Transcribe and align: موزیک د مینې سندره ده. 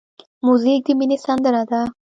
موزیک 0.45 0.81
د 0.87 0.89
مینې 0.99 1.17
سندره 1.25 1.63
ده. 1.69 1.81